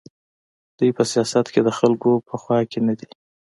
دوی 0.77 0.91
په 0.97 1.03
سیاست 1.11 1.45
کې 1.53 1.61
د 1.63 1.69
خلکو 1.79 2.11
په 2.27 2.35
خوا 2.41 2.59
کې 2.71 2.79
نه 2.87 2.93
دي. 2.99 3.09